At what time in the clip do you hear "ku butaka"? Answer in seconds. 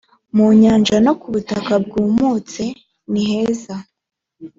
1.21-1.73